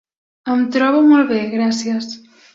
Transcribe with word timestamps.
Em 0.53 0.63
trobo 0.77 1.03
molt 1.11 1.31
bé, 1.35 1.43
gràcies. 1.53 2.11